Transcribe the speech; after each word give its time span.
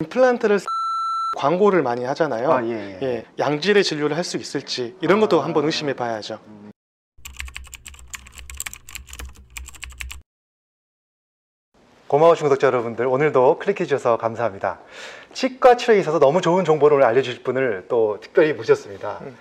임플란트를 0.00 0.58
광고를 1.36 1.82
많이 1.82 2.04
하잖아요. 2.04 2.50
아, 2.52 2.64
예, 2.64 2.70
예. 2.70 2.98
예, 3.02 3.24
양질의 3.38 3.84
진료를 3.84 4.16
할 4.16 4.24
수 4.24 4.36
있을지 4.36 4.96
이런 5.00 5.20
것도 5.20 5.40
아. 5.40 5.44
한번 5.44 5.64
의심해 5.64 5.94
봐야죠. 5.94 6.40
고마우신 12.08 12.44
구독자 12.44 12.66
여러분들 12.68 13.06
오늘도 13.06 13.58
클릭해 13.58 13.84
주셔서 13.86 14.16
감사합니다. 14.18 14.78
치과 15.34 15.76
치료에 15.76 15.98
있어서 15.98 16.18
너무 16.18 16.40
좋은 16.40 16.64
정보를 16.64 17.04
알려주실 17.04 17.42
분을 17.42 17.84
또 17.88 18.18
특별히 18.20 18.52
모셨습니다. 18.54 19.18
음. 19.22 19.36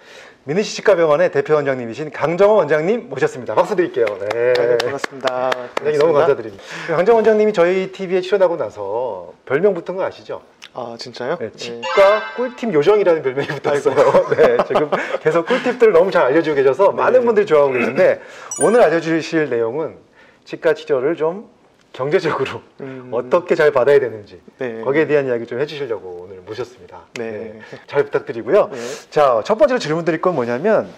미니시 0.46 0.76
치과병원의 0.76 1.32
대표 1.32 1.54
원장님이신 1.54 2.12
강정원 2.12 2.58
원장님 2.58 3.08
모셨습니다. 3.08 3.56
박수 3.56 3.78
드릴게요. 3.78 4.06
네. 4.20 4.52
네, 4.54 4.78
반갑습니다. 4.78 5.52
원장님 5.80 6.00
너무 6.00 6.14
감사드립니다. 6.14 6.64
강정원 6.88 7.20
원장님이 7.20 7.54
저희 7.54 7.92
TV에 7.94 8.20
출연하고 8.20 8.58
나서 8.58 9.32
별명 9.46 9.74
붙은 9.74 9.96
거 9.96 10.04
아시죠? 10.04 10.42
아 10.74 10.96
진짜요? 11.00 11.38
네, 11.40 11.46
예. 11.46 11.52
치과 11.52 12.34
꿀팁 12.36 12.74
요정이라는 12.74 13.22
별명이 13.22 13.48
붙었어요. 13.48 13.96
네, 14.36 14.58
지금 14.68 14.90
계속 15.22 15.46
꿀팁들을 15.46 15.94
너무 15.94 16.12
잘 16.12 16.26
알려주고 16.26 16.56
계셔서 16.56 16.90
네. 16.90 16.96
많은 16.96 17.24
분들이 17.24 17.46
좋아하고 17.46 17.72
계신데 17.74 18.22
오늘 18.64 18.82
알려주실 18.82 19.50
내용은 19.50 19.96
치과 20.44 20.74
치료를 20.74 21.16
좀 21.16 21.48
경제적으로 21.94 22.62
음, 22.82 23.10
어떻게 23.14 23.56
잘 23.56 23.72
받아야 23.72 24.00
되는지 24.00 24.42
네. 24.58 24.82
거기에 24.82 25.06
대한 25.08 25.28
이야기 25.28 25.46
좀 25.46 25.60
해주시려고 25.60 26.24
오늘 26.24 26.42
모셨습니다. 26.42 27.02
네. 27.14 27.60
잘 27.88 28.04
부탁드리고요. 28.06 28.70
네. 28.72 28.78
자, 29.12 29.42
첫 29.46 29.56
번째로 29.58 29.80
질문 29.80 30.04
드릴 30.04 30.20
건 30.20 30.34
뭐냐면 30.36 30.90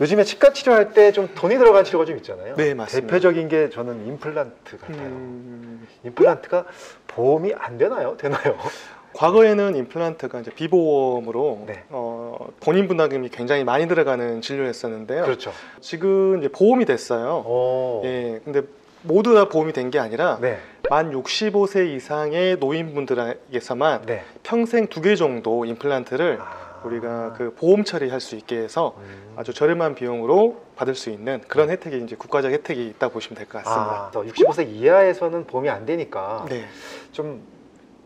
요즘에 0.00 0.22
치과 0.22 0.52
치료할 0.52 0.92
때 0.92 1.10
좀 1.10 1.28
돈이 1.34 1.58
들어간 1.58 1.82
치료가 1.84 2.04
좀 2.04 2.16
있잖아요. 2.18 2.54
네, 2.54 2.72
맞습니다. 2.72 3.08
대표적인 3.08 3.48
게 3.48 3.68
저는 3.68 4.06
임플란트 4.06 4.78
같아요. 4.78 4.96
음, 5.06 5.86
임플란트가 6.04 6.66
보험이 7.08 7.52
안 7.58 7.76
되나요? 7.78 8.16
되나요? 8.16 8.56
과거에는 9.14 9.74
임플란트가 9.74 10.38
이제 10.40 10.52
비보험으로 10.52 11.64
네. 11.66 11.82
어, 11.88 12.46
본인 12.60 12.86
분담금이 12.86 13.30
굉장히 13.30 13.64
많이 13.64 13.88
들어가는 13.88 14.40
진료였었는데요. 14.40 15.24
그렇죠. 15.24 15.50
지금 15.80 16.38
이제 16.38 16.46
보험이 16.48 16.84
됐어요. 16.84 17.42
오. 17.44 18.02
예, 18.04 18.40
근데 18.44 18.62
모두 19.02 19.34
다 19.34 19.48
보험이 19.48 19.72
된 19.72 19.90
게 19.90 19.98
아니라 19.98 20.38
네. 20.40 20.58
만 20.90 21.12
65세 21.12 21.86
이상의 21.96 22.56
노인분들에게서만 22.56 24.02
네. 24.06 24.24
평생 24.42 24.86
두 24.88 25.00
개 25.00 25.14
정도 25.16 25.64
임플란트를 25.64 26.38
아. 26.40 26.68
우리가 26.84 27.32
그 27.36 27.54
보험 27.54 27.82
처리할 27.84 28.20
수 28.20 28.36
있게 28.36 28.56
해서 28.58 28.94
음. 28.98 29.34
아주 29.36 29.52
저렴한 29.52 29.94
비용으로 29.96 30.62
받을 30.76 30.94
수 30.94 31.10
있는 31.10 31.40
그런 31.48 31.70
혜택이 31.70 31.98
이제 32.04 32.14
국가적 32.16 32.52
혜택이 32.52 32.86
있다 32.86 33.08
고 33.08 33.14
보시면 33.14 33.36
될 33.36 33.46
것 33.48 33.64
같습니다. 33.64 33.92
아, 33.92 34.10
65세 34.14 34.68
이하에서는 34.68 35.46
보험이 35.46 35.70
안 35.70 35.84
되니까 35.86 36.46
네. 36.48 36.66
좀 37.12 37.42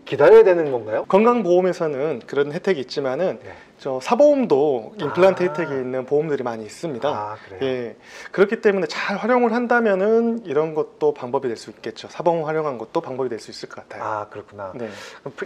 기다려야 0.04 0.42
되는 0.44 0.70
건가요? 0.72 1.04
건강보험에서는 1.08 2.22
그런 2.26 2.52
혜택이 2.52 2.80
있지만은 2.80 3.38
네. 3.42 3.54
저 3.78 3.98
사보험도 4.00 4.94
임플란트 5.00 5.42
아. 5.42 5.46
혜택이 5.46 5.72
있는 5.72 6.06
보험들이 6.06 6.42
많이 6.42 6.64
있습니다. 6.64 7.08
아. 7.08 7.36
예. 7.62 7.96
그렇기 8.30 8.60
때문에 8.60 8.86
잘 8.86 9.16
활용을 9.16 9.52
한다면은 9.52 10.42
이런 10.44 10.74
것도 10.74 11.14
방법이 11.14 11.48
될 11.48 11.56
수 11.56 11.70
있겠죠. 11.70 12.08
사보험 12.08 12.44
활용한 12.46 12.78
것도 12.78 13.00
방법이 13.00 13.28
될 13.28 13.38
수 13.38 13.50
있을 13.50 13.68
것 13.68 13.88
같아요. 13.88 14.02
아, 14.04 14.26
그렇구나. 14.28 14.72
네. 14.74 14.88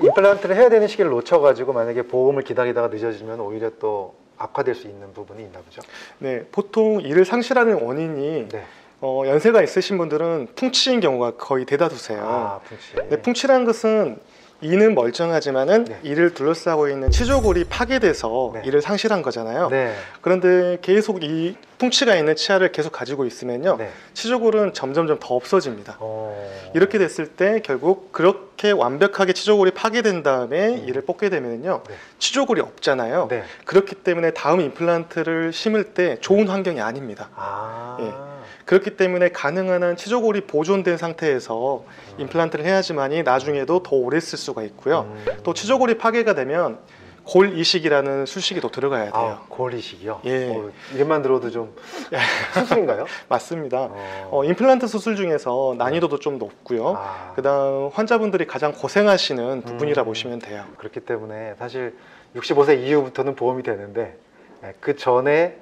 임플란트를 0.02 0.56
해야 0.56 0.68
되는 0.68 0.86
시기를 0.88 1.10
놓쳐가지고 1.12 1.72
만약에 1.72 2.02
보험을 2.02 2.42
기다리다가 2.42 2.88
늦어지면 2.88 3.40
오히려 3.40 3.70
또 3.78 4.14
악화될 4.38 4.74
수 4.74 4.86
있는 4.86 5.12
부분이 5.14 5.42
있나 5.42 5.60
보죠. 5.60 5.80
네. 6.18 6.44
보통 6.52 7.00
이를 7.00 7.24
상실하는 7.24 7.82
원인이 7.82 8.48
네. 8.50 8.64
어, 9.00 9.22
연세가 9.26 9.62
있으신 9.62 9.98
분들은 9.98 10.48
풍치인 10.56 11.00
경우가 11.00 11.32
거의 11.36 11.64
대다수세요. 11.66 12.20
아, 12.22 12.60
풍치. 12.64 13.08
네, 13.10 13.20
풍치란 13.22 13.64
것은 13.64 14.18
이는 14.62 14.94
멀쩡하지만은 14.94 15.84
네. 15.84 16.00
이를 16.02 16.32
둘러싸고 16.32 16.88
있는 16.88 17.10
치조골이 17.10 17.64
파괴돼서 17.64 18.52
네. 18.54 18.62
이를 18.64 18.80
상실한 18.80 19.20
거잖아요. 19.20 19.68
네. 19.68 19.94
그런데 20.22 20.78
계속 20.80 21.22
이 21.22 21.56
풍치가 21.78 22.16
있는 22.16 22.34
치아를 22.36 22.72
계속 22.72 22.90
가지고 22.92 23.26
있으면요, 23.26 23.76
네. 23.76 23.90
치조골은 24.14 24.72
점점점 24.72 25.18
더 25.20 25.34
없어집니다. 25.34 25.98
어... 26.00 26.50
이렇게 26.74 26.98
됐을 26.98 27.26
때 27.26 27.60
결국 27.62 28.12
그렇게 28.12 28.70
완벽하게 28.70 29.34
치조골이 29.34 29.72
파괴된 29.72 30.22
다음에 30.22 30.68
음. 30.68 30.88
이를 30.88 31.02
뽑게 31.02 31.28
되면요, 31.28 31.82
네. 31.86 31.94
치조골이 32.18 32.62
없잖아요. 32.62 33.28
네. 33.28 33.44
그렇기 33.66 33.96
때문에 33.96 34.30
다음 34.30 34.62
임플란트를 34.62 35.52
심을 35.52 35.92
때 35.92 36.16
좋은 36.20 36.48
환경이 36.48 36.80
아닙니다. 36.80 37.28
아. 37.34 37.98
예. 38.00 38.35
그렇기 38.64 38.96
때문에 38.96 39.30
가능한 39.30 39.82
한 39.82 39.96
치조골이 39.96 40.42
보존된 40.42 40.96
상태에서 40.96 41.84
음. 41.86 42.20
임플란트를 42.20 42.64
해야지만이 42.64 43.22
나중에도 43.22 43.82
더 43.82 43.96
오래 43.96 44.20
쓸 44.20 44.38
수가 44.38 44.62
있고요. 44.64 45.10
음. 45.10 45.24
또 45.42 45.54
치조골이 45.54 45.98
파괴가 45.98 46.34
되면 46.34 46.78
골 47.26 47.58
이식이라는 47.58 48.24
수식이 48.24 48.60
또 48.60 48.70
들어가야 48.70 49.10
돼요. 49.10 49.12
아, 49.14 49.44
골 49.48 49.74
이식이요? 49.74 50.20
예. 50.26 50.48
어, 50.48 50.70
이름만 50.94 51.22
들어도 51.22 51.50
좀 51.50 51.74
수술인가요? 52.54 53.06
맞습니다. 53.28 53.88
어. 53.90 54.28
어, 54.30 54.44
임플란트 54.44 54.86
수술 54.86 55.16
중에서 55.16 55.74
난이도도 55.76 56.20
좀 56.20 56.38
높고요. 56.38 56.94
아, 56.96 57.32
그다음 57.34 57.90
환자분들이 57.92 58.46
가장 58.46 58.72
고생하시는 58.72 59.62
부분이라 59.62 60.02
음. 60.02 60.04
보시면 60.04 60.38
돼요. 60.38 60.64
그렇기 60.78 61.00
때문에 61.00 61.54
사실 61.58 61.96
65세 62.36 62.80
이후부터는 62.84 63.34
보험이 63.34 63.64
되는데 63.64 64.16
예, 64.62 64.74
그 64.78 64.96
전에 64.96 65.56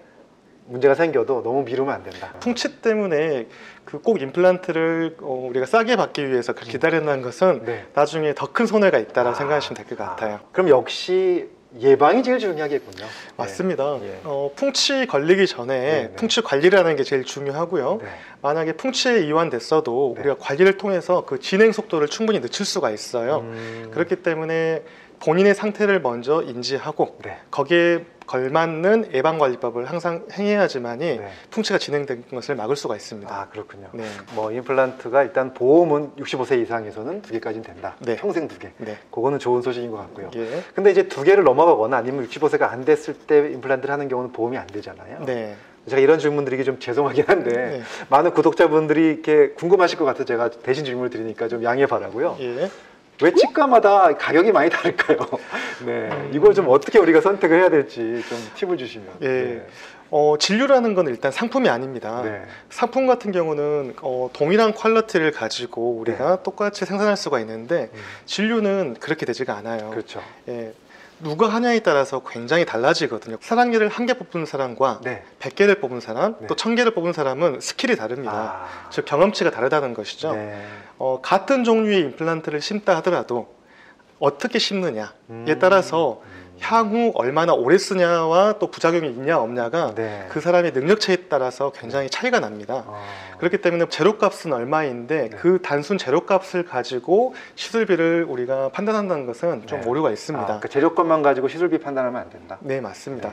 문제가 0.66 0.94
생겨도 0.94 1.42
너무 1.42 1.62
미루면 1.64 1.94
안 1.94 2.02
된다. 2.02 2.32
풍치 2.40 2.80
때문에 2.80 3.46
그 3.84 3.98
꼭 3.98 4.20
임플란트를 4.20 5.16
어, 5.20 5.46
우리가 5.50 5.66
싸게 5.66 5.96
받기 5.96 6.28
위해서 6.30 6.52
그렇게 6.52 6.72
기다린다는 6.72 7.22
것은 7.22 7.62
네. 7.64 7.84
나중에 7.94 8.34
더 8.34 8.46
큰 8.52 8.66
손해가 8.66 8.98
있다라고 8.98 9.30
아, 9.30 9.34
생각하시면 9.34 9.76
될 9.76 9.86
것 9.96 10.04
같아요. 10.04 10.34
아, 10.36 10.40
그럼 10.52 10.68
역시 10.68 11.48
예방이 11.80 12.22
제일 12.22 12.38
중요하겠군요. 12.38 13.04
맞습니다. 13.36 13.98
예. 14.02 14.20
어, 14.24 14.50
풍치 14.54 15.06
걸리기 15.06 15.46
전에 15.48 15.80
네, 15.80 16.02
네. 16.08 16.12
풍치 16.14 16.40
관리라는 16.40 16.94
게 16.96 17.02
제일 17.02 17.24
중요하고요. 17.24 17.98
네. 18.02 18.08
만약에 18.42 18.72
풍치에 18.74 19.24
이완됐어도 19.26 20.12
네. 20.16 20.20
우리가 20.22 20.36
관리를 20.38 20.76
통해서 20.78 21.24
그 21.26 21.40
진행 21.40 21.72
속도를 21.72 22.06
충분히 22.08 22.40
늦출 22.40 22.64
수가 22.64 22.90
있어요. 22.90 23.38
음, 23.38 23.90
그렇기 23.92 24.16
때문에 24.16 24.82
본인의 25.20 25.54
상태를 25.54 26.00
먼저 26.00 26.42
인지하고 26.42 27.18
네. 27.24 27.38
거기에 27.50 28.04
걸맞는 28.26 29.10
예방관리법을 29.12 29.84
항상 29.84 30.24
행해야지만이 30.32 31.18
네. 31.18 31.28
풍치가 31.50 31.78
진행된 31.78 32.24
것을 32.30 32.54
막을 32.54 32.76
수가 32.76 32.96
있습니다. 32.96 33.34
아 33.34 33.48
그렇군요. 33.48 33.88
네. 33.92 34.04
뭐 34.34 34.50
임플란트가 34.52 35.22
일단 35.22 35.54
보험은 35.54 36.12
65세 36.16 36.60
이상에서는 36.62 37.22
두 37.22 37.32
개까지는 37.32 37.64
된다. 37.64 37.96
네. 38.00 38.16
평생 38.16 38.48
두 38.48 38.58
개. 38.58 38.70
네. 38.78 38.98
그거는 39.10 39.38
좋은 39.38 39.62
소식인 39.62 39.90
것 39.90 39.98
같고요. 39.98 40.30
예. 40.36 40.62
근데 40.74 40.90
이제 40.90 41.08
두 41.08 41.22
개를 41.22 41.44
넘어가거나 41.44 41.96
아니면 41.96 42.26
65세가 42.28 42.62
안 42.70 42.84
됐을 42.84 43.14
때 43.14 43.50
임플란트를 43.52 43.92
하는 43.92 44.08
경우는 44.08 44.32
보험이 44.32 44.58
안 44.58 44.66
되잖아요. 44.66 45.24
네. 45.24 45.56
제가 45.88 46.00
이런 46.00 46.18
질문 46.18 46.46
드리기 46.46 46.64
좀 46.64 46.78
죄송하긴 46.78 47.24
한데 47.26 47.50
네. 47.50 47.82
많은 48.08 48.32
구독자분들이 48.32 49.06
이렇게 49.06 49.50
궁금하실 49.50 49.98
것 49.98 50.06
같아서 50.06 50.24
제가 50.24 50.50
대신 50.50 50.84
질문을 50.84 51.10
드리니까 51.10 51.48
좀 51.48 51.62
양해 51.62 51.86
바라고요. 51.86 52.36
예. 52.40 52.70
왜 53.22 53.32
치과마다 53.32 54.16
가격이 54.16 54.52
많이 54.52 54.70
다를까요? 54.70 55.18
네, 55.86 56.30
이걸 56.32 56.54
좀 56.54 56.68
어떻게 56.68 56.98
우리가 56.98 57.20
선택을 57.20 57.60
해야 57.60 57.70
될지 57.70 58.22
좀 58.28 58.38
팁을 58.56 58.76
주시면. 58.76 59.08
예. 59.22 59.26
네. 59.26 59.66
어, 60.10 60.36
진료라는 60.38 60.94
건 60.94 61.08
일단 61.08 61.32
상품이 61.32 61.68
아닙니다. 61.68 62.22
네. 62.22 62.42
상품 62.70 63.06
같은 63.06 63.32
경우는 63.32 63.94
어, 64.02 64.30
동일한 64.32 64.72
quality를 64.72 65.32
가지고 65.32 65.96
우리가 65.96 66.42
똑같이 66.42 66.84
생산할 66.84 67.16
수가 67.16 67.40
있는데 67.40 67.90
음, 67.92 67.98
진료는 68.26 68.96
그렇게 69.00 69.26
되지가 69.26 69.56
않아요. 69.56 69.90
그렇죠. 69.90 70.22
예, 70.48 70.72
누가 71.20 71.48
하냐에 71.48 71.80
따라서 71.80 72.22
굉장히 72.24 72.64
달라지거든요. 72.66 73.36
사랑니를 73.40 73.88
한 73.88 74.04
개 74.06 74.14
뽑는 74.14 74.46
사람과 74.46 75.00
네. 75.02 75.22
100개를 75.40 75.80
뽑은 75.80 76.00
사람, 76.00 76.36
네. 76.40 76.46
또 76.46 76.54
1000개를 76.56 76.94
뽑은 76.94 77.12
사람은 77.12 77.60
skill이 77.60 77.96
다릅니다. 77.96 78.32
아, 78.34 78.88
즉 78.90 79.04
경험치가 79.06 79.50
다르다는 79.50 79.94
것이죠. 79.94 80.32
네. 80.32 80.66
어, 80.98 81.20
같은 81.22 81.64
종류의 81.64 82.00
임플란트를 82.00 82.60
심다 82.60 82.96
하더라도 82.96 83.54
어떻게 84.18 84.58
심느냐에 84.58 85.06
음, 85.30 85.58
따라서 85.60 86.20
음, 86.24 86.33
향후 86.60 87.12
얼마나 87.14 87.52
오래 87.52 87.76
쓰냐와 87.78 88.54
또 88.58 88.70
부작용이 88.70 89.08
있냐 89.08 89.38
없냐가 89.38 89.94
네. 89.94 90.26
그 90.30 90.40
사람의 90.40 90.72
능력치에 90.72 91.16
따라서 91.28 91.70
굉장히 91.72 92.08
차이가 92.08 92.40
납니다. 92.40 92.84
어, 92.86 93.02
그렇기 93.38 93.58
때문에 93.58 93.86
제로값은 93.88 94.52
얼마인데 94.52 95.28
네. 95.30 95.36
그 95.36 95.60
단순 95.62 95.98
제로값을 95.98 96.64
가지고 96.64 97.34
시술비를 97.56 98.26
우리가 98.28 98.70
판단한다는 98.70 99.26
것은 99.26 99.66
좀 99.66 99.80
네. 99.80 99.88
오류가 99.88 100.08
아, 100.08 100.12
있습니다. 100.12 100.60
그 100.60 100.68
재료값만 100.68 101.22
가지고 101.22 101.48
시술비 101.48 101.78
판단하면 101.78 102.20
안 102.20 102.30
된다. 102.30 102.58
네 102.60 102.80
맞습니다. 102.80 103.32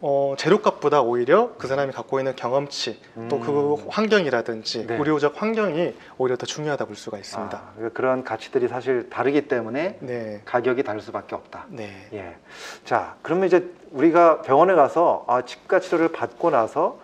네. 0.00 0.08
어, 0.08 0.34
제로값보다 0.38 1.02
오히려 1.02 1.52
그 1.58 1.66
사람이 1.66 1.92
갖고 1.92 2.20
있는 2.20 2.36
경험치 2.36 3.00
또그 3.28 3.74
음. 3.82 3.86
환경이라든지 3.88 4.86
네. 4.86 4.96
의료적 4.96 5.40
환경이 5.42 5.94
오히려 6.18 6.36
더 6.36 6.46
중요하다 6.46 6.84
볼 6.84 6.94
수가 6.94 7.18
있습니다. 7.18 7.56
아, 7.56 7.72
그러니까 7.74 7.96
그런 7.96 8.22
가치들이 8.24 8.68
사실 8.68 9.10
다르기 9.10 9.48
때문에 9.48 9.96
네, 10.00 10.40
가격이 10.44 10.84
다를 10.84 11.00
수밖에 11.00 11.34
없다. 11.34 11.66
네, 11.68 11.90
예. 12.12 12.36
자, 12.84 13.16
그러면 13.22 13.46
이제 13.48 13.68
우리가 13.90 14.42
병원에 14.42 14.74
가서 14.74 15.24
아, 15.26 15.42
치과 15.42 15.80
치료를 15.80 16.12
받고 16.12 16.50
나서 16.50 16.98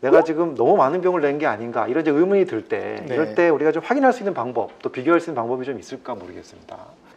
내가 0.00 0.22
지금 0.22 0.54
너무 0.54 0.76
많은 0.76 1.00
병을 1.00 1.22
낸 1.22 1.38
게 1.38 1.46
아닌가 1.46 1.88
이런 1.88 2.02
이제 2.02 2.10
의문이 2.12 2.44
들때 2.44 3.02
네. 3.08 3.14
이럴 3.14 3.34
때 3.34 3.48
우리가 3.48 3.72
좀 3.72 3.82
확인할 3.84 4.12
수 4.12 4.20
있는 4.20 4.34
방법 4.34 4.70
또 4.82 4.90
비교할 4.90 5.20
수 5.20 5.30
있는 5.30 5.42
방법이 5.42 5.64
좀 5.64 5.78
있을까 5.80 6.14
모르겠습니다. 6.14 6.76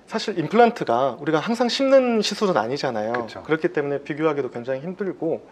사실 0.10 0.40
임플란트가 0.40 1.18
우리가 1.20 1.38
항상 1.38 1.70
심는 1.70 2.24
시술은 2.24 2.58
아니잖아요. 2.58 3.14
그쵸. 3.14 3.44
그렇기 3.44 3.68
때문에 3.68 4.02
비교하기도 4.02 4.50
굉장히 4.50 4.80
힘들고 4.80 5.48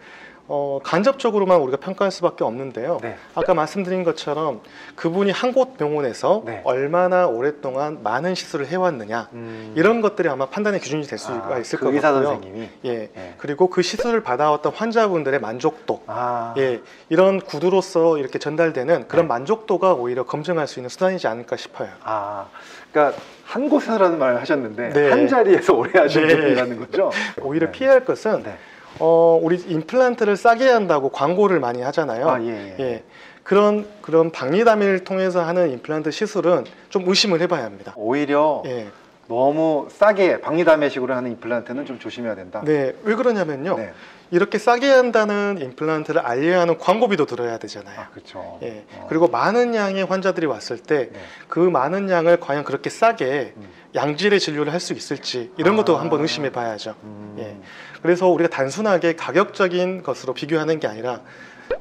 어, 0.50 0.80
간접적으로만 0.82 1.60
우리가 1.60 1.76
평가할 1.76 2.10
수밖에 2.10 2.42
없는데요. 2.42 2.98
네. 3.02 3.16
아까 3.34 3.52
말씀드린 3.54 4.02
것처럼 4.02 4.60
그분이 4.96 5.30
한 5.30 5.48
곳 5.52 5.76
병원에서 5.78 6.42
네. 6.44 6.60
얼마나 6.64 7.26
오랫동안 7.26 8.02
많은 8.02 8.34
시술을 8.34 8.66
해왔느냐 8.66 9.28
음. 9.32 9.72
이런 9.76 10.00
것들이 10.02 10.28
아마 10.28 10.46
판단의 10.46 10.78
기준이 10.80 11.02
될 11.04 11.18
수가 11.18 11.54
아, 11.54 11.58
있을 11.58 11.78
그것 11.78 11.92
의사 11.94 12.12
같고요. 12.12 12.34
선생님이 12.34 12.68
예. 12.84 13.10
예. 13.16 13.34
그리고 13.38 13.68
그 13.70 13.82
시술을 13.82 14.22
받아왔던 14.22 14.72
환자분들의 14.74 15.40
만족도, 15.40 16.02
아, 16.06 16.54
예, 16.58 16.80
이런 17.08 17.40
구두로서 17.40 18.18
이렇게 18.18 18.38
전달되는 18.38 19.08
그런 19.08 19.24
네. 19.24 19.28
만족도가 19.28 19.94
오히려 19.94 20.24
검증할 20.24 20.66
수 20.68 20.78
있는 20.80 20.90
수단이지 20.90 21.26
않을까 21.26 21.56
싶어요. 21.56 21.88
아, 22.04 22.46
그러니까 22.92 23.18
한 23.44 23.68
곳에서라는 23.70 24.18
말을 24.18 24.40
하셨는데 24.40 24.90
네. 24.90 25.10
한 25.10 25.26
자리에서 25.28 25.72
오래 25.74 25.98
하시는 25.98 26.28
네. 26.28 26.36
분이라는 26.36 26.78
거죠. 26.78 27.10
오히려 27.42 27.66
네. 27.66 27.72
피해야 27.72 27.94
할 27.94 28.04
것은 28.04 28.42
네. 28.42 28.56
어, 28.98 29.38
우리 29.42 29.56
임플란트를 29.56 30.36
싸게 30.36 30.68
한다고 30.68 31.10
광고를 31.10 31.60
많이 31.60 31.82
하잖아요. 31.82 32.28
아, 32.28 32.42
예, 32.42 32.48
예. 32.48 32.76
예. 32.80 33.02
그런 33.42 33.86
그런 34.02 34.30
박리담을 34.30 35.04
통해서 35.04 35.42
하는 35.42 35.70
임플란트 35.70 36.10
시술은 36.10 36.64
좀 36.90 37.04
의심을 37.06 37.40
해봐야 37.40 37.64
합니다. 37.64 37.94
오히려 37.96 38.62
예. 38.66 38.88
너무 39.26 39.88
싸게 39.90 40.40
박리담회식으로 40.40 41.14
하는 41.14 41.32
임플란트는 41.32 41.86
좀 41.86 41.98
조심해야 41.98 42.34
된다. 42.34 42.62
네. 42.64 42.94
왜 43.04 43.14
그러냐면요. 43.14 43.76
네. 43.76 43.92
이렇게 44.30 44.58
싸게 44.58 44.86
한다는 44.90 45.58
임플란트를 45.60 46.20
알려야 46.20 46.60
하는 46.60 46.76
광고비도 46.76 47.24
들어야 47.24 47.58
되잖아요. 47.58 47.98
아, 47.98 48.08
그렇죠. 48.10 48.58
예. 48.62 48.84
어. 48.96 49.06
그리고 49.08 49.28
많은 49.28 49.74
양의 49.74 50.04
환자들이 50.04 50.46
왔을 50.46 50.78
때 50.78 51.08
네. 51.10 51.18
그 51.48 51.58
많은 51.60 52.10
양을 52.10 52.40
과연 52.40 52.64
그렇게 52.64 52.90
싸게 52.90 53.54
음. 53.56 53.68
양질의 53.94 54.38
진료를 54.40 54.72
할 54.72 54.80
수 54.80 54.92
있을지 54.92 55.50
이런 55.56 55.76
것도 55.76 55.96
아. 55.96 56.00
한번 56.00 56.20
의심해 56.20 56.50
봐야죠. 56.52 56.94
음. 57.02 57.36
예. 57.38 57.56
그래서 58.02 58.28
우리가 58.28 58.48
단순하게 58.50 59.16
가격적인 59.16 60.02
것으로 60.02 60.34
비교하는 60.34 60.78
게 60.78 60.86
아니라 60.86 61.20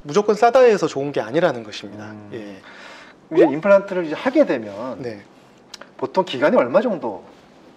무조건 0.03 0.35
싸다 0.35 0.61
해서 0.61 0.87
좋은 0.87 1.11
게 1.11 1.21
아니라는 1.21 1.63
것입니다. 1.63 2.05
음. 2.05 2.29
예. 2.33 3.35
이제 3.35 3.43
임플란트를 3.43 4.05
이제 4.05 4.15
하게 4.15 4.45
되면 4.45 5.01
네. 5.01 5.21
보통 5.97 6.23
기간이 6.23 6.55
얼마 6.55 6.81
정도 6.81 7.25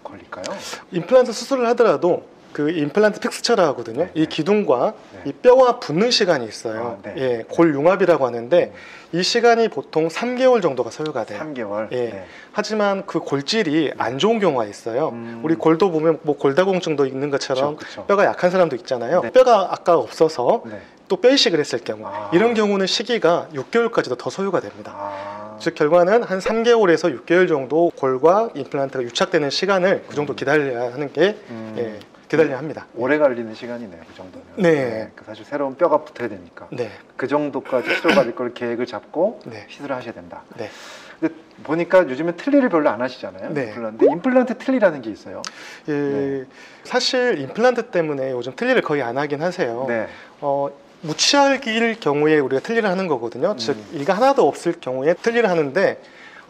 걸릴까요? 0.04 0.44
임플란트 0.92 1.32
수술을 1.32 1.66
하더라도 1.68 2.26
그 2.52 2.70
임플란트 2.70 3.20
픽스처라 3.20 3.66
하거든요. 3.68 4.04
네, 4.04 4.10
이 4.14 4.20
네. 4.20 4.26
기둥과 4.26 4.94
네. 5.12 5.22
이 5.26 5.32
뼈와 5.32 5.78
붙는 5.78 6.10
시간이 6.10 6.46
있어요. 6.46 6.98
아, 7.00 7.02
네. 7.02 7.14
예, 7.16 7.44
골융합이라고 7.48 8.26
하는데 8.26 8.72
이 9.12 9.22
시간이 9.22 9.68
보통 9.68 10.08
3개월 10.08 10.62
정도가 10.62 10.90
소요가 10.90 11.24
돼요. 11.24 11.40
3개월. 11.40 11.90
예. 11.92 11.96
네. 11.96 12.26
하지만 12.52 13.04
그 13.06 13.20
골질이 13.20 13.92
안 13.98 14.18
좋은 14.18 14.38
경우가 14.38 14.64
있어요. 14.66 15.08
음. 15.10 15.40
우리 15.44 15.54
골도 15.54 15.90
보면 15.90 16.20
뭐 16.22 16.36
골다공증도 16.36 17.06
있는 17.06 17.30
것처럼 17.30 17.76
그렇죠. 17.76 18.04
뼈가 18.06 18.24
약한 18.24 18.50
사람도 18.50 18.76
있잖아요. 18.76 19.20
네. 19.22 19.30
뼈가 19.30 19.68
아까 19.72 19.96
없어서 19.96 20.62
네. 20.66 20.80
또뼈 21.08 21.30
이식을 21.30 21.58
했을 21.58 21.80
경우 21.80 22.06
아. 22.06 22.30
이런 22.32 22.54
경우는 22.54 22.86
시기가 22.86 23.48
6개월까지도 23.52 24.16
더 24.16 24.30
소요가 24.30 24.60
됩니다. 24.60 24.94
아. 24.96 25.56
즉 25.60 25.74
결과는 25.74 26.22
한 26.22 26.38
3개월에서 26.38 27.24
6개월 27.24 27.48
정도 27.48 27.90
골과 27.96 28.50
임플란트가 28.54 29.02
유착되는 29.04 29.50
시간을 29.50 30.04
그 30.08 30.14
정도 30.14 30.34
기다려야 30.34 30.92
하는 30.92 31.12
게 31.12 31.36
음. 31.50 31.74
예, 31.76 31.98
기다려야 32.30 32.58
합니다. 32.58 32.86
오래 32.94 33.18
걸리는 33.18 33.52
시간이네요, 33.54 34.00
그 34.08 34.14
정도면. 34.14 34.46
네. 34.56 35.10
그 35.16 35.24
사실 35.24 35.44
새로운 35.44 35.74
뼈가 35.74 36.04
붙어야 36.04 36.28
되니까. 36.28 36.68
네, 36.70 36.90
그 37.16 37.26
정도까지 37.26 37.88
치료받을 37.96 38.36
걸 38.36 38.54
계획을 38.54 38.86
잡고 38.86 39.40
네, 39.46 39.66
시술을 39.68 39.96
하셔야 39.96 40.14
된다. 40.14 40.44
네. 40.56 40.70
근데 41.18 41.34
보니까 41.64 42.08
요즘엔 42.08 42.36
틀니를 42.36 42.68
별로 42.68 42.88
안 42.88 43.02
하시잖아요. 43.02 43.52
네. 43.52 43.64
임플란트. 43.70 44.04
임플란트 44.04 44.58
틀니라는 44.58 45.02
게 45.02 45.10
있어요. 45.10 45.42
예, 45.88 45.92
네. 45.92 46.44
사실 46.84 47.38
임플란트 47.40 47.90
때문에 47.90 48.30
요즘 48.30 48.54
틀니를 48.54 48.80
거의 48.82 49.02
안 49.02 49.18
하긴 49.18 49.42
하세요. 49.42 49.84
네. 49.88 50.06
어, 50.40 50.70
무치할기일 51.00 51.98
경우에 51.98 52.38
우리가 52.38 52.62
틀니를 52.62 52.88
하는 52.88 53.08
거거든요. 53.08 53.52
음. 53.52 53.56
즉 53.56 53.76
이가 53.92 54.14
하나도 54.14 54.46
없을 54.46 54.74
경우에 54.80 55.14
틀니를 55.14 55.50
하는데 55.50 56.00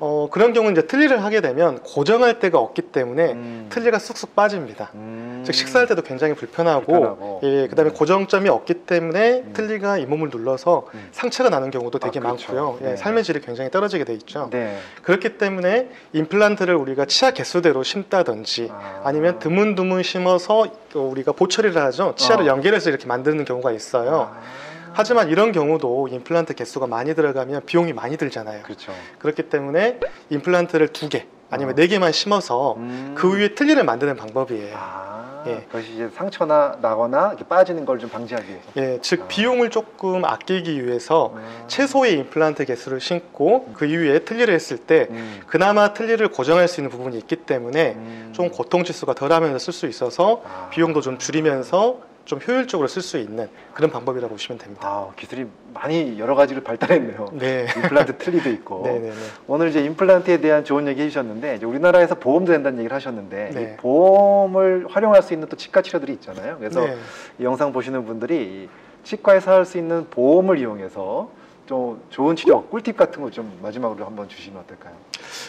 어, 0.00 0.28
그런 0.30 0.54
경우 0.54 0.70
이제 0.72 0.82
틀니를 0.82 1.22
하게 1.22 1.42
되면 1.42 1.78
고정할 1.82 2.38
데가 2.38 2.58
없기 2.58 2.82
때문에 2.82 3.32
음. 3.32 3.66
틀니가 3.68 3.98
쑥쑥 3.98 4.34
빠집니다. 4.34 4.90
음. 4.94 5.42
즉 5.44 5.52
식사할 5.52 5.86
때도 5.86 6.02
굉장히 6.02 6.34
불편하고, 6.34 6.86
불편하고. 6.86 7.40
예, 7.44 7.66
그다음에 7.68 7.90
음. 7.90 7.94
고정점이 7.94 8.48
없기 8.48 8.74
때문에 8.86 9.42
음. 9.46 9.52
틀니가 9.52 9.98
잇몸을 9.98 10.30
눌러서 10.30 10.86
음. 10.94 11.08
상처가 11.12 11.50
나는 11.50 11.70
경우도 11.70 11.98
되게 11.98 12.18
아, 12.18 12.22
그렇죠. 12.22 12.54
많고요. 12.54 12.78
예, 12.80 12.90
네. 12.92 12.96
삶의 12.96 13.24
질이 13.24 13.40
굉장히 13.42 13.70
떨어지게 13.70 14.04
돼 14.04 14.14
있죠. 14.14 14.48
네. 14.50 14.78
그렇기 15.02 15.36
때문에 15.36 15.90
임플란트를 16.14 16.74
우리가 16.74 17.04
치아 17.04 17.32
개수대로 17.32 17.82
심다든지 17.82 18.70
아. 18.72 19.02
아니면 19.04 19.38
드문드문 19.38 20.02
심어서 20.02 20.66
또 20.92 21.08
우리가 21.08 21.32
보철이라 21.32 21.84
하죠. 21.86 22.14
치아를 22.16 22.44
어. 22.44 22.46
연결해서 22.48 22.88
이렇게 22.88 23.06
만드는 23.06 23.44
경우가 23.44 23.72
있어요. 23.72 24.30
아. 24.32 24.69
하지만 24.92 25.28
이런 25.30 25.52
경우도 25.52 26.08
임플란트 26.08 26.54
개수가 26.54 26.86
많이 26.86 27.14
들어가면 27.14 27.62
비용이 27.66 27.92
많이 27.92 28.16
들잖아요. 28.16 28.62
그렇죠. 28.62 28.92
그렇기 29.18 29.44
때문에 29.44 30.00
임플란트를 30.30 30.88
두 30.88 31.08
개 31.08 31.26
아니면 31.52 31.72
어. 31.72 31.74
네 31.76 31.88
개만 31.88 32.12
심어서 32.12 32.74
음. 32.76 33.14
그 33.18 33.36
위에 33.36 33.54
틀니를 33.56 33.82
만드는 33.84 34.14
방법이에요. 34.16 34.76
아. 34.76 35.42
예. 35.46 35.64
그것이 35.72 35.94
이제 35.94 36.08
상처나 36.12 36.76
나거나 36.82 37.28
이렇게 37.28 37.44
빠지는 37.44 37.84
걸 37.86 37.98
좀 37.98 38.08
방지하기 38.10 38.46
위해서. 38.46 38.68
예, 38.76 38.98
즉 39.02 39.22
아. 39.22 39.26
비용을 39.26 39.70
조금 39.70 40.24
아끼기 40.24 40.84
위해서 40.86 41.32
아. 41.34 41.64
최소의 41.66 42.12
임플란트 42.18 42.66
개수를 42.66 43.00
심고 43.00 43.72
그 43.74 43.86
이후에 43.86 44.20
틀니를 44.20 44.54
했을 44.54 44.76
때 44.76 45.08
음. 45.10 45.40
그나마 45.48 45.92
틀니를 45.92 46.28
고정할 46.28 46.68
수 46.68 46.80
있는 46.80 46.90
부분이 46.90 47.16
있기 47.18 47.34
때문에 47.36 47.94
음. 47.96 48.30
좀 48.32 48.50
고통 48.50 48.84
지수가 48.84 49.14
덜하면서 49.14 49.58
쓸 49.58 49.72
수 49.72 49.86
있어서 49.88 50.42
아. 50.44 50.68
비용도 50.70 51.00
좀 51.00 51.18
줄이면서 51.18 51.98
좀 52.30 52.38
효율적으로 52.46 52.86
쓸 52.86 53.02
수 53.02 53.18
있는 53.18 53.48
그런 53.74 53.90
방법이라고 53.90 54.32
보시면 54.32 54.56
됩니다. 54.60 54.86
아, 54.88 55.08
기술이 55.16 55.46
많이 55.74 56.16
여러 56.16 56.36
가지로 56.36 56.60
발달했네요. 56.62 57.30
네. 57.32 57.66
임플란트 57.76 58.18
틀리도 58.18 58.50
있고. 58.50 58.82
네네네. 58.84 59.12
오늘 59.48 59.68
이제 59.70 59.80
임플란트에 59.84 60.36
대한 60.40 60.62
좋은 60.64 60.86
얘기 60.86 61.02
해주셨는데 61.02 61.56
이제 61.56 61.66
우리나라에서 61.66 62.14
보험도 62.14 62.52
된다는 62.52 62.78
얘기를 62.78 62.94
하셨는데 62.94 63.50
네. 63.52 63.62
이 63.62 63.76
보험을 63.78 64.86
활용할 64.88 65.24
수 65.24 65.32
있는 65.32 65.48
또 65.48 65.56
치과 65.56 65.82
치료들이 65.82 66.12
있잖아요. 66.12 66.56
그래서 66.60 66.84
네. 66.86 66.96
이 67.40 67.42
영상 67.42 67.72
보시는 67.72 68.06
분들이 68.06 68.36
이 68.36 68.68
치과에서 69.02 69.52
할 69.52 69.64
수 69.64 69.76
있는 69.78 70.06
보험을 70.10 70.58
이용해서 70.58 71.30
좀 71.66 72.00
좋은 72.10 72.36
치료 72.36 72.62
꿀팁 72.66 72.96
같은 72.96 73.22
거 73.22 73.30
좀 73.30 73.58
마지막으로 73.60 74.06
한번 74.06 74.28
주시면 74.28 74.62
어떨까요? 74.62 74.94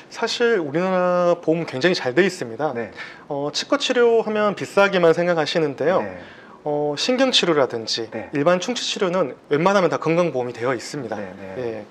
사실 0.10 0.58
우리나라 0.58 1.36
보험 1.44 1.64
굉장히 1.68 1.94
잘 1.94 2.16
돼 2.16 2.26
있습니다. 2.26 2.74
네. 2.74 2.90
어, 3.28 3.52
치과 3.54 3.78
치료하면 3.78 4.56
비싸게만 4.56 5.14
생각하시는데요. 5.14 6.02
네. 6.02 6.20
어, 6.64 6.96
신경 6.98 7.32
치료라든지 7.32 8.10
네. 8.12 8.30
일반 8.34 8.60
충치 8.60 8.84
치료는 8.84 9.36
웬만하면 9.50 9.90
다 9.90 9.98
건강보험이 9.98 10.54
되어 10.54 10.74
있습니다. 10.74 11.16
네, 11.16 11.34
네. 11.40 11.54
예. 11.58 11.86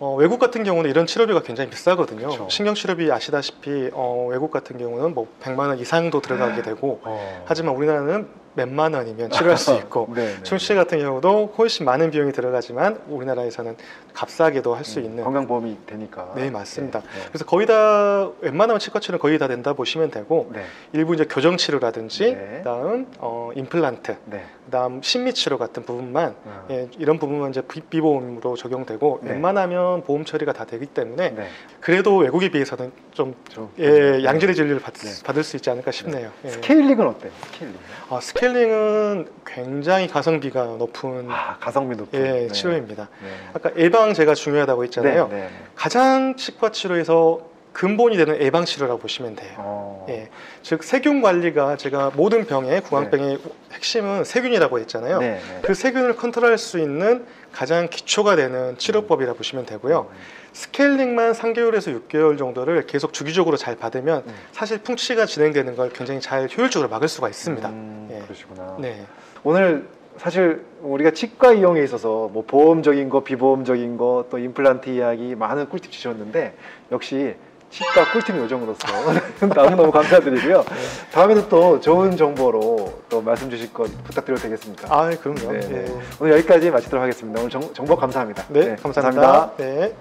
어, 0.00 0.14
외국 0.16 0.38
같은 0.38 0.64
경우는 0.64 0.90
이런 0.90 1.06
치료비가 1.06 1.42
굉장히 1.42 1.70
비싸거든요. 1.70 2.28
그쵸. 2.28 2.48
신경 2.50 2.74
치료비 2.74 3.12
아시다시피 3.12 3.90
어, 3.92 4.26
외국 4.28 4.50
같은 4.50 4.76
경우는 4.76 5.14
뭐 5.14 5.28
100만 5.40 5.68
원 5.68 5.78
이상도 5.78 6.20
들어가게 6.20 6.62
되고 6.62 7.00
어. 7.04 7.44
하지만 7.46 7.74
우리나라는 7.76 8.26
몇만 8.54 8.94
원이면 8.94 9.30
치료할 9.30 9.56
수 9.56 9.74
있고 9.74 10.08
네, 10.14 10.34
네. 10.36 10.42
충치 10.42 10.74
같은 10.74 10.98
경우도 10.98 11.54
훨씬 11.58 11.84
많은 11.84 12.10
비용이 12.10 12.32
들어가지만 12.32 13.00
우리나라에서는 13.08 13.76
값싸게도 14.12 14.74
할수 14.74 15.00
음, 15.00 15.04
있는 15.04 15.24
건강보험이 15.24 15.78
되니까. 15.86 16.32
네, 16.36 16.50
맞습니다. 16.50 17.00
네. 17.00 17.06
그래서 17.28 17.44
거의 17.44 17.66
다 17.66 18.30
웬만하면 18.40 18.78
치과 18.78 19.00
치료는 19.00 19.18
거의 19.18 19.38
다 19.38 19.48
된다 19.48 19.72
보시면 19.72 20.10
되고 20.10 20.50
네. 20.54 20.64
일부 20.92 21.14
이제 21.14 21.24
교정 21.28 21.56
치료라든지 21.56 22.34
네. 22.34 22.54
그다음 22.58 23.06
어, 23.18 23.50
임플란트 23.56 24.16
네. 24.26 24.44
그다음 24.66 25.02
심미 25.02 25.32
치료 25.34 25.58
같은 25.58 25.82
부분만 25.84 26.34
어. 26.44 26.66
예, 26.70 26.88
이런 26.98 27.18
부분만 27.18 27.50
이제 27.50 27.60
비- 27.62 27.80
비보험으로 27.82 28.56
적용되고 28.56 29.20
네. 29.22 29.32
웬만하면 29.32 30.04
보험 30.04 30.24
처리가 30.24 30.52
다 30.52 30.64
되기 30.64 30.86
때문에 30.86 31.30
네. 31.34 31.48
그래도 31.80 32.16
외국에 32.16 32.50
비해서는 32.50 32.92
좀 33.12 33.34
좀 33.50 33.70
예, 33.78 34.24
양질의 34.24 34.54
진료를 34.54 34.80
받, 34.80 34.94
네. 34.94 35.10
받을 35.24 35.44
수 35.44 35.56
있지 35.56 35.68
않을까 35.70 35.90
싶네요. 35.90 36.30
예. 36.44 36.48
스케일링은 36.50 37.06
어때요? 37.06 37.30
스케일링. 37.52 37.76
아, 38.10 38.20
스케일링은 38.20 39.28
굉장히 39.46 40.06
가성비가 40.06 40.64
높은 40.78 41.26
아, 41.30 41.56
가성비 41.58 41.96
높은 41.96 42.18
예, 42.18 42.32
네. 42.46 42.48
치료입니다. 42.48 43.08
네. 43.22 43.28
아까 43.54 43.70
예방 43.76 44.12
제가 44.12 44.34
중요하다고 44.34 44.84
했잖아요. 44.84 45.28
네, 45.28 45.34
네, 45.34 45.40
네. 45.42 45.50
가장 45.74 46.36
치과 46.36 46.70
치료에서 46.70 47.53
근본이 47.74 48.16
되는 48.16 48.40
예방 48.40 48.64
치료라고 48.64 49.00
보시면 49.00 49.34
돼요. 49.34 49.52
어. 49.58 50.06
예, 50.08 50.28
즉 50.62 50.82
세균 50.84 51.20
관리가 51.20 51.76
제가 51.76 52.12
모든 52.14 52.46
병의 52.46 52.82
구강병의 52.82 53.38
핵심은 53.72 54.24
세균이라고 54.24 54.78
했잖아요. 54.78 55.18
네, 55.18 55.30
네. 55.32 55.58
그 55.60 55.74
세균을 55.74 56.16
컨트롤할 56.16 56.56
수 56.56 56.78
있는 56.78 57.26
가장 57.52 57.88
기초가 57.88 58.36
되는 58.36 58.78
치료법이라 58.78 59.34
보시면 59.34 59.66
되고요. 59.66 60.08
음. 60.08 60.16
스케일링만 60.52 61.32
3개월에서 61.32 62.08
6개월 62.08 62.38
정도를 62.38 62.86
계속 62.86 63.12
주기적으로 63.12 63.56
잘 63.56 63.76
받으면 63.76 64.22
음. 64.24 64.34
사실 64.52 64.78
풍치가 64.78 65.26
진행되는 65.26 65.74
걸 65.74 65.90
굉장히 65.90 66.20
잘 66.20 66.48
효율적으로 66.56 66.88
막을 66.88 67.08
수가 67.08 67.28
있습니다. 67.28 67.68
음, 67.68 68.08
예. 68.12 68.20
그러시구나. 68.20 68.76
네, 68.78 69.04
오늘 69.42 69.88
사실 70.16 70.64
우리가 70.80 71.10
치과 71.10 71.52
이용에 71.52 71.82
있어서 71.82 72.30
뭐 72.32 72.44
보험적인 72.46 73.08
거, 73.08 73.24
비보험적인 73.24 73.96
거, 73.96 74.26
또 74.30 74.38
임플란트 74.38 74.90
이야기 74.90 75.34
많은 75.34 75.68
꿀팁 75.68 75.90
주셨는데 75.90 76.54
역시 76.92 77.34
치과 77.74 78.12
꿀팁 78.12 78.36
요정으로서 78.36 78.78
너무너무 79.52 79.90
감사드리고요. 79.90 80.64
다음에도 81.10 81.48
또 81.48 81.80
좋은 81.80 82.16
정보로 82.16 83.02
또 83.08 83.20
말씀 83.20 83.50
주실 83.50 83.72
것 83.72 83.90
부탁드려도 84.04 84.42
되겠습니까? 84.42 84.86
아, 84.88 85.10
그럼요. 85.10 85.50
네, 85.52 85.56
예. 85.56 85.68
네. 85.68 85.98
오늘 86.20 86.34
여기까지 86.34 86.70
마치도록 86.70 87.02
하겠습니다. 87.02 87.40
오늘 87.40 87.50
정, 87.50 87.74
정보 87.74 87.96
감사합니다. 87.96 88.44
네, 88.48 88.76
감사합니다. 88.76 89.52
네. 89.56 89.92